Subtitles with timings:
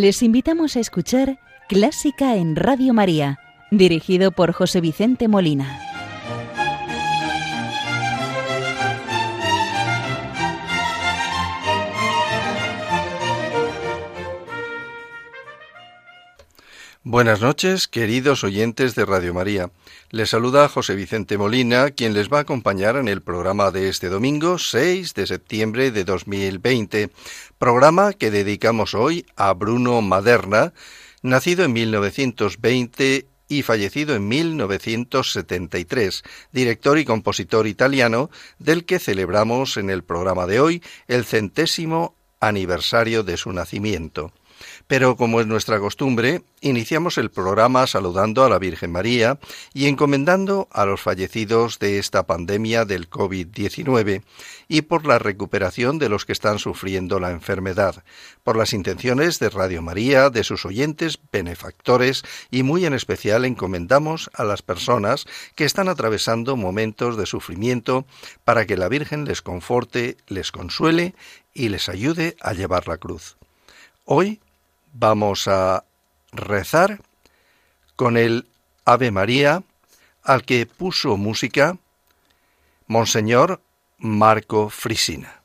[0.00, 3.40] Les invitamos a escuchar Clásica en Radio María,
[3.72, 5.80] dirigido por José Vicente Molina.
[17.02, 19.70] Buenas noches, queridos oyentes de Radio María.
[20.10, 24.08] Les saluda José Vicente Molina, quien les va a acompañar en el programa de este
[24.08, 27.10] domingo 6 de septiembre de 2020,
[27.58, 30.72] programa que dedicamos hoy a Bruno Maderna,
[31.20, 39.90] nacido en 1920 y fallecido en 1973, director y compositor italiano, del que celebramos en
[39.90, 44.32] el programa de hoy el centésimo aniversario de su nacimiento.
[44.88, 49.38] Pero como es nuestra costumbre, iniciamos el programa saludando a la Virgen María
[49.74, 54.22] y encomendando a los fallecidos de esta pandemia del COVID-19
[54.66, 58.02] y por la recuperación de los que están sufriendo la enfermedad,
[58.42, 64.30] por las intenciones de Radio María, de sus oyentes, benefactores y muy en especial encomendamos
[64.32, 68.06] a las personas que están atravesando momentos de sufrimiento
[68.44, 71.14] para que la Virgen les conforte, les consuele
[71.52, 73.36] y les ayude a llevar la cruz.
[74.06, 74.40] Hoy
[74.92, 75.84] vamos a
[76.32, 77.00] rezar
[77.96, 78.46] con el
[78.84, 79.62] Ave María
[80.22, 81.78] al que puso música
[82.86, 83.60] Monseñor
[83.98, 85.37] Marco Frisina.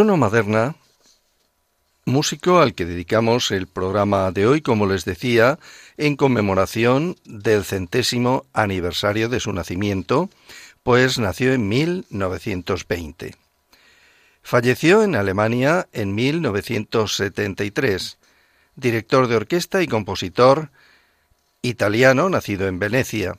[0.00, 0.76] Bruno Maderna,
[2.06, 5.58] músico al que dedicamos el programa de hoy, como les decía,
[5.98, 10.30] en conmemoración del centésimo aniversario de su nacimiento,
[10.82, 13.34] pues nació en 1920.
[14.42, 18.16] Falleció en Alemania en 1973,
[18.76, 20.70] director de orquesta y compositor
[21.60, 23.36] italiano nacido en Venecia.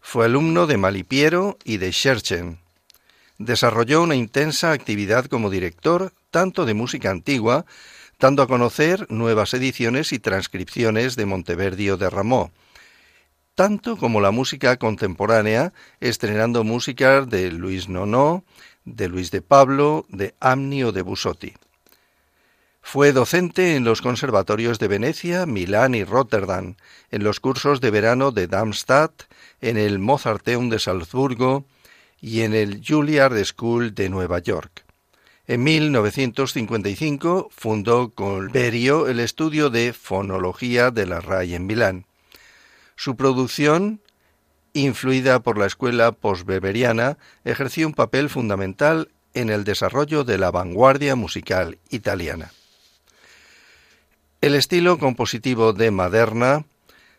[0.00, 2.62] Fue alumno de Malipiero y de Scherchen
[3.38, 7.64] desarrolló una intensa actividad como director tanto de música antigua,
[8.18, 12.52] dando a conocer nuevas ediciones y transcripciones de Monteverdio de Ramó,
[13.54, 18.44] tanto como la música contemporánea, estrenando música de Luis Nonó,
[18.84, 21.54] de Luis de Pablo, de Amni o de Busotti.
[22.82, 26.76] Fue docente en los conservatorios de Venecia, Milán y Rotterdam,
[27.10, 29.22] en los cursos de verano de Darmstadt,
[29.62, 31.64] en el Mozarteum de Salzburgo,
[32.24, 34.86] y en el Juilliard School de Nueva York.
[35.46, 42.06] En 1955 fundó con Berio el estudio de fonología de la RAI en Milán.
[42.96, 44.00] Su producción,
[44.72, 51.16] influida por la escuela postbeberiana, ejerció un papel fundamental en el desarrollo de la vanguardia
[51.16, 52.52] musical italiana.
[54.40, 56.64] El estilo compositivo de Maderna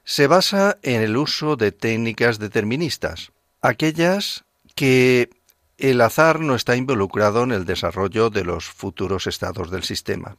[0.03, 3.31] se basa en el uso de técnicas deterministas,
[3.61, 4.44] aquellas
[4.75, 5.29] que
[5.77, 10.37] el azar no está involucrado en el desarrollo de los futuros estados del sistema.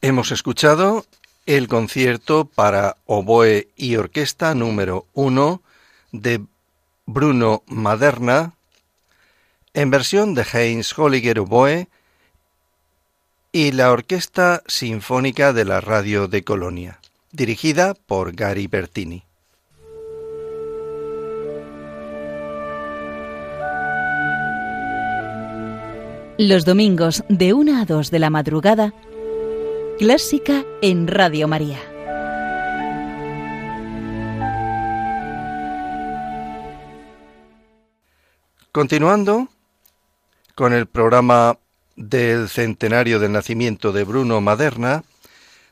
[0.00, 1.04] Hemos escuchado
[1.46, 5.60] el concierto para oboe y orquesta número 1
[6.12, 6.40] de
[7.06, 8.52] Bruno Maderna
[9.74, 11.88] en versión de Heinz Holliger Oboe
[13.50, 17.00] y la Orquesta Sinfónica de la Radio de Colonia,
[17.32, 19.24] dirigida por Gary Bertini.
[26.38, 28.94] Los domingos de 1 a 2 de la madrugada,
[29.98, 31.80] Clásica en Radio María.
[38.70, 39.48] Continuando
[40.54, 41.58] con el programa
[41.96, 45.02] del centenario del nacimiento de Bruno Maderna,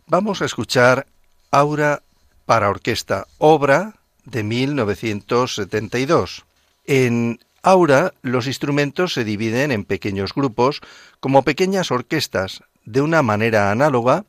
[0.09, 1.07] vamos a escuchar
[1.53, 2.03] Aura
[2.47, 6.45] para orquesta, obra de 1972.
[6.85, 10.81] En Aura los instrumentos se dividen en pequeños grupos
[11.21, 14.25] como pequeñas orquestas, de una manera análoga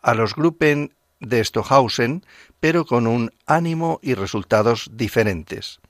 [0.00, 2.24] a los Gruppen de Stohausen,
[2.60, 5.80] pero con un ánimo y resultados diferentes.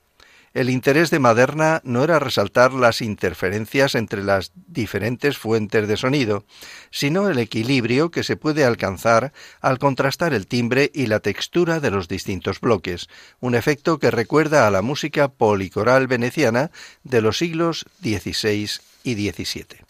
[0.53, 6.43] El interés de Maderna no era resaltar las interferencias entre las diferentes fuentes de sonido,
[6.89, 9.31] sino el equilibrio que se puede alcanzar
[9.61, 13.09] al contrastar el timbre y la textura de los distintos bloques,
[13.39, 16.71] un efecto que recuerda a la música policoral veneciana
[17.03, 18.69] de los siglos XVI
[19.03, 19.88] y XVII.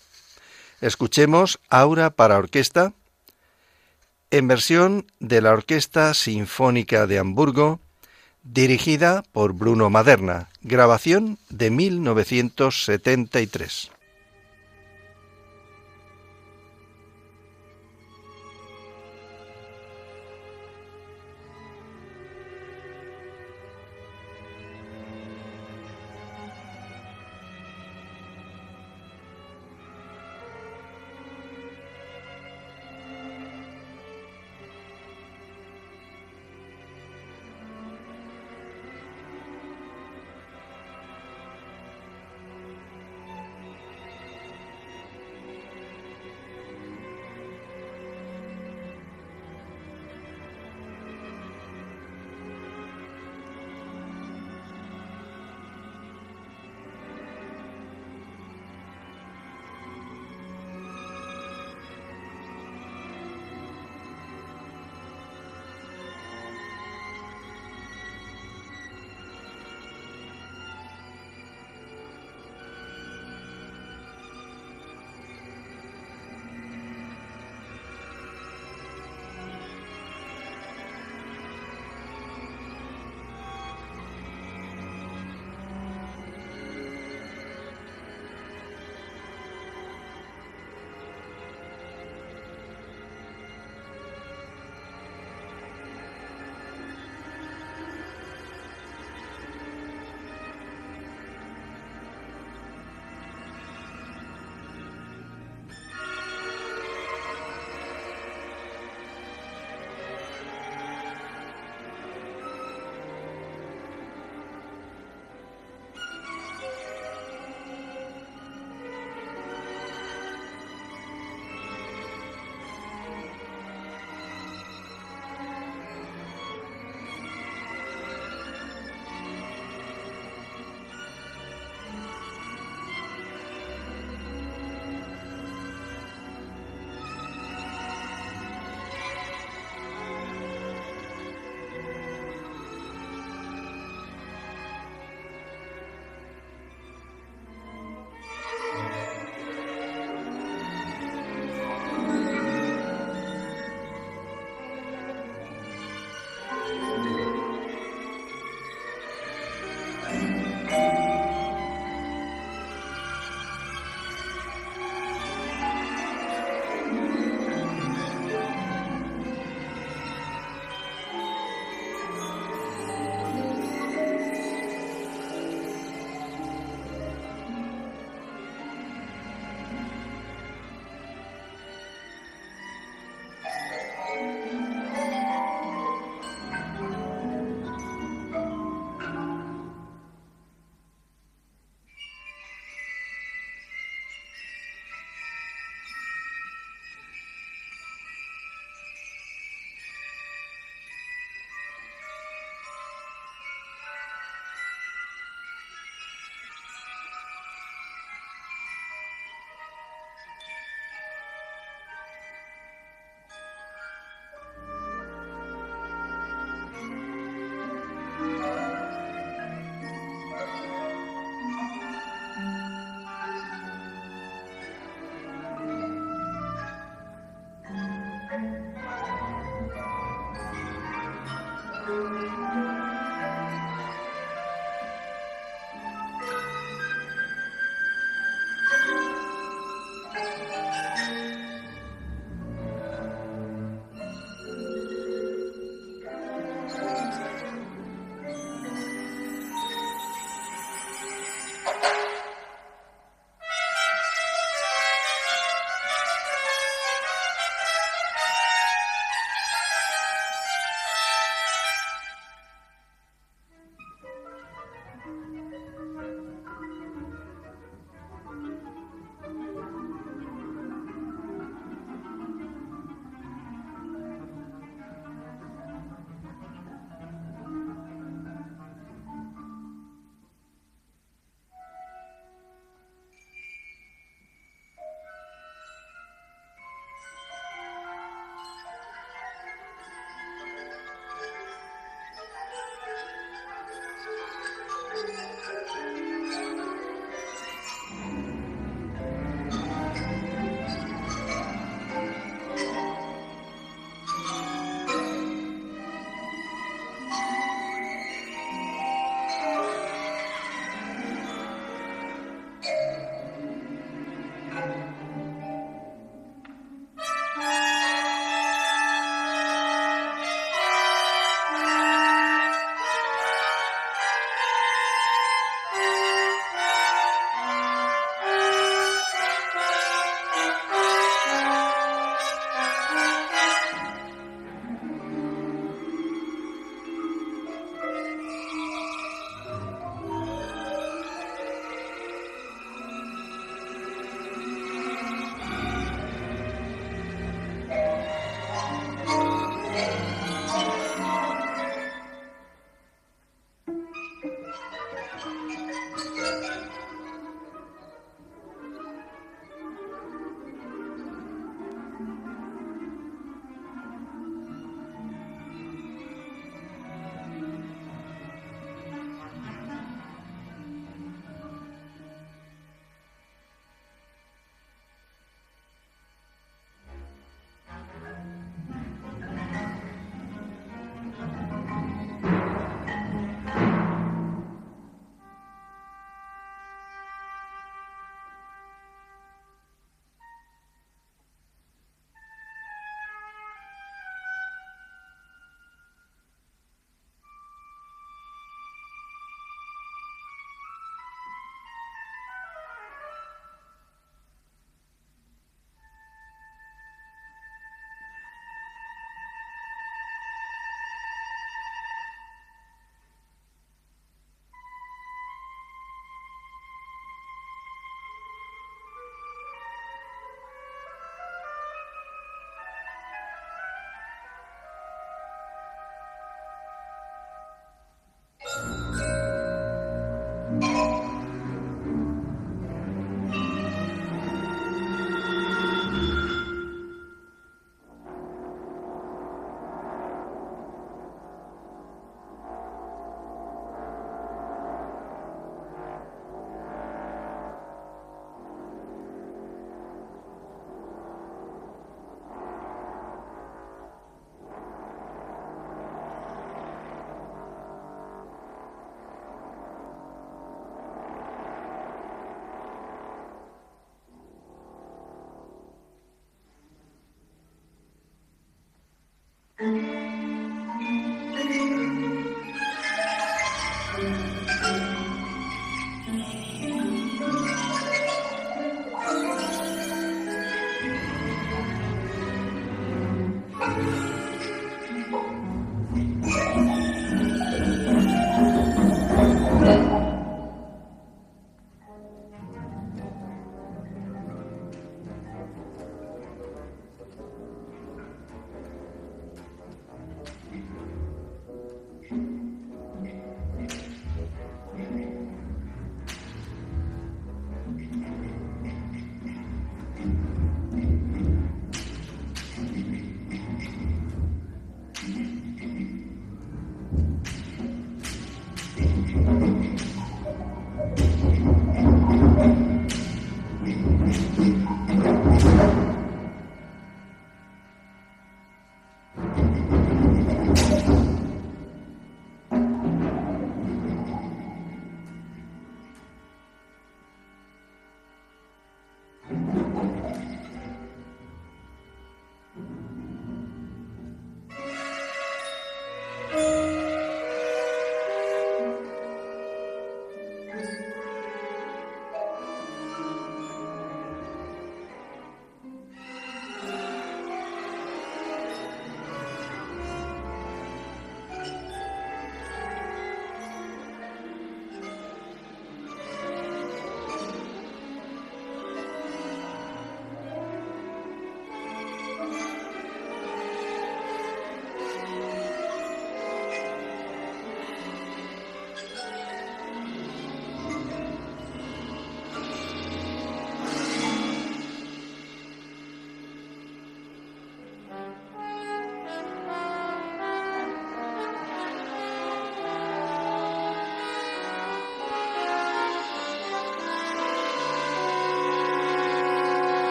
[0.81, 2.93] Escuchemos Aura para orquesta
[4.31, 7.81] en versión de la Orquesta Sinfónica de Hamburgo,
[8.43, 13.91] dirigida por Bruno Maderna, grabación de 1973.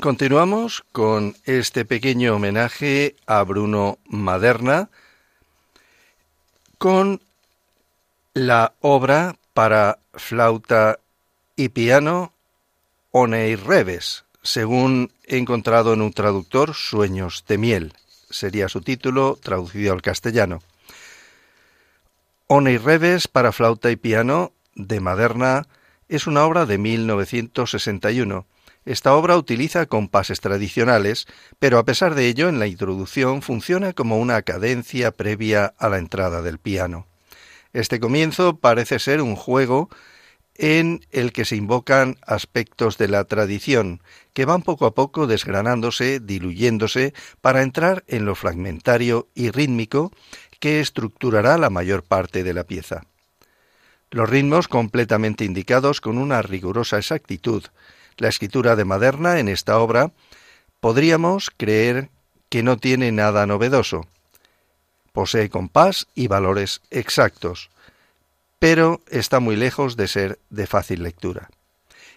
[0.00, 4.90] Continuamos con este pequeño homenaje a Bruno Maderna
[6.78, 7.20] con
[8.34, 10.98] la obra para flauta
[11.54, 12.32] y piano
[13.10, 17.92] Onei Reves, según he encontrado en un traductor, Sueños de miel,
[18.30, 20.62] sería su título traducido al castellano.
[22.46, 25.66] Onei Reves para flauta y piano de Maderna
[26.08, 28.46] es una obra de 1961.
[28.86, 31.26] Esta obra utiliza compases tradicionales,
[31.58, 35.98] pero a pesar de ello, en la introducción funciona como una cadencia previa a la
[35.98, 37.06] entrada del piano.
[37.72, 39.88] Este comienzo parece ser un juego
[40.54, 44.02] en el que se invocan aspectos de la tradición,
[44.34, 50.12] que van poco a poco desgranándose, diluyéndose, para entrar en lo fragmentario y rítmico
[50.60, 53.06] que estructurará la mayor parte de la pieza.
[54.10, 57.64] Los ritmos completamente indicados con una rigurosa exactitud.
[58.18, 60.12] La escritura de Maderna en esta obra
[60.80, 62.10] podríamos creer
[62.50, 64.06] que no tiene nada novedoso,
[65.12, 67.70] posee compás y valores exactos,
[68.58, 71.50] pero está muy lejos de ser de fácil lectura.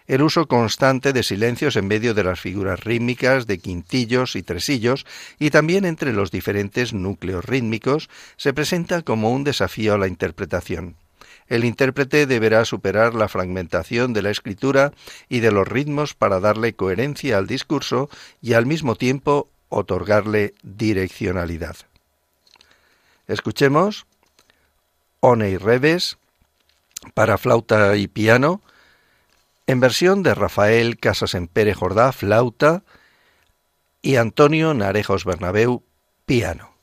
[0.06, 5.04] El uso constante de silencios en medio de las figuras rítmicas, de quintillos y tresillos,
[5.40, 10.94] y también entre los diferentes núcleos rítmicos, se presenta como un desafío a la interpretación.
[11.48, 14.92] El intérprete deberá superar la fragmentación de la escritura
[15.28, 18.08] y de los ritmos para darle coherencia al discurso
[18.40, 21.76] y al mismo tiempo otorgarle direccionalidad.
[23.26, 24.06] Escuchemos
[25.20, 26.18] One y Reves
[27.14, 28.62] para flauta y piano
[29.66, 32.84] en versión de Rafael Casas Empere Jordá, flauta,
[34.00, 35.82] y Antonio Narejos Bernabeu,
[36.24, 36.75] piano.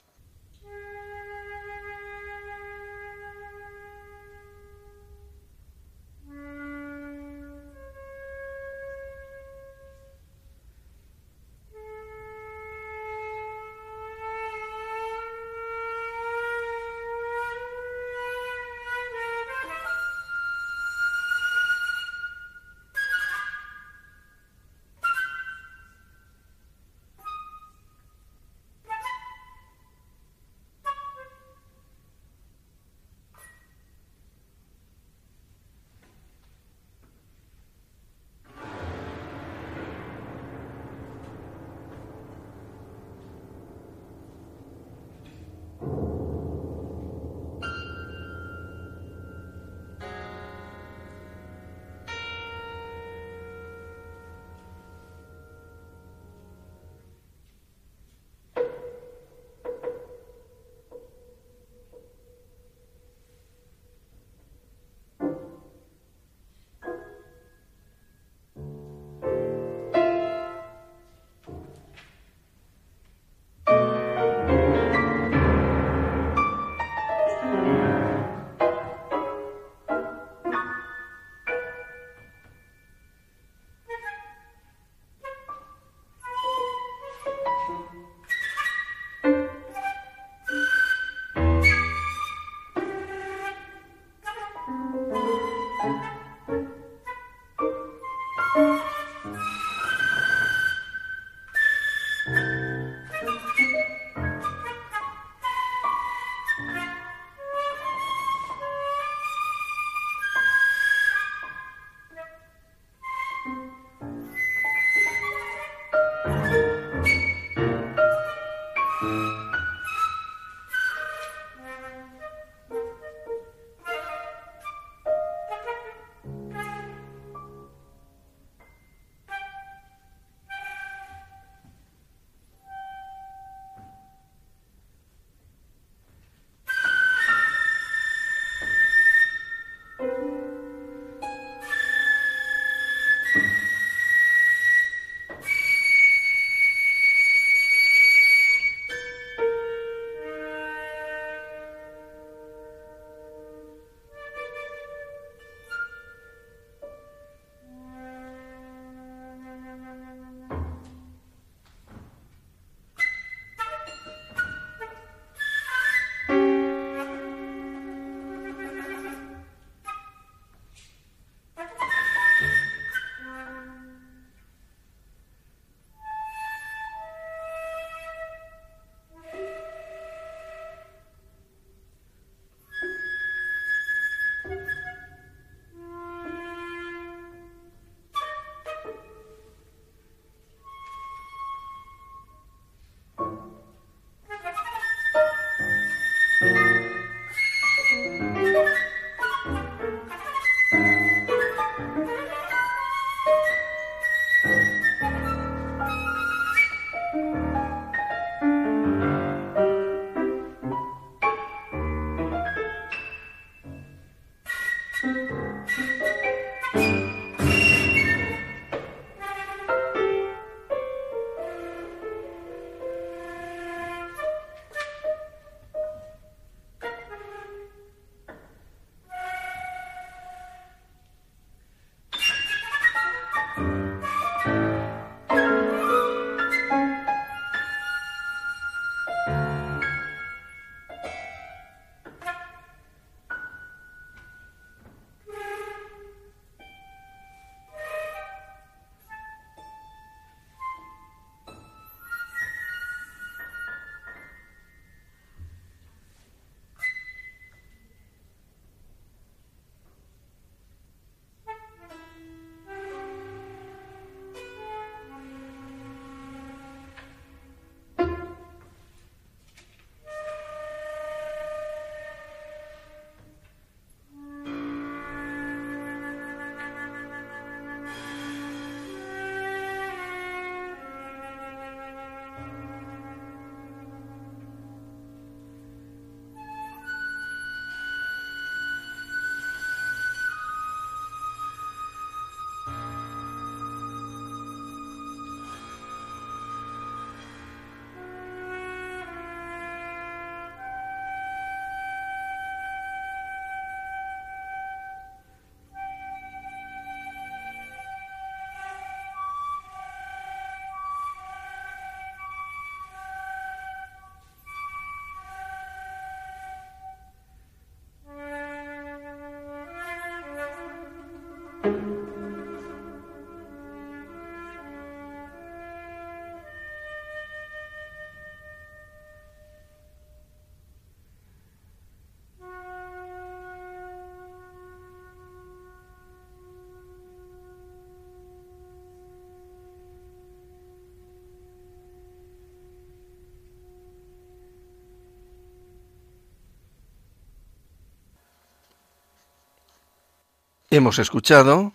[350.74, 351.72] Hemos escuchado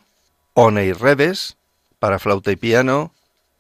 [0.55, 1.57] One y Reves
[2.01, 3.13] para flauta y piano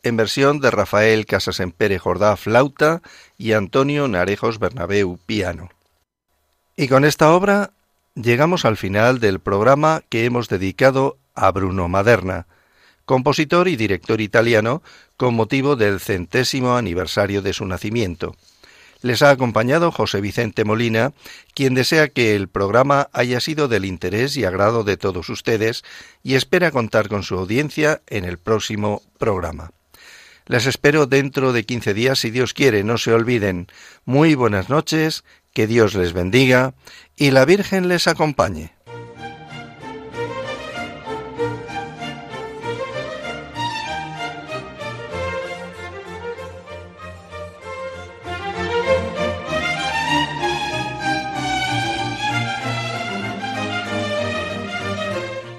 [0.03, 3.03] en versión de Rafael Casasempere Jordá flauta
[3.39, 5.70] y Antonio Narejos Bernabeu piano.
[6.76, 7.70] Y con esta obra
[8.16, 12.49] llegamos al final del programa que hemos dedicado a Bruno Maderna,
[13.05, 14.82] compositor y director italiano
[15.16, 18.34] con motivo del centésimo aniversario de su nacimiento.
[19.01, 21.12] Les ha acompañado José Vicente Molina,
[21.55, 25.84] quien desea que el programa haya sido del interés y agrado de todos ustedes
[26.22, 29.70] y espera contar con su audiencia en el próximo programa.
[30.46, 33.68] Les espero dentro de 15 días si Dios quiere, no se olviden.
[34.05, 35.22] Muy buenas noches,
[35.53, 36.74] que Dios les bendiga
[37.16, 38.78] y la Virgen les acompañe.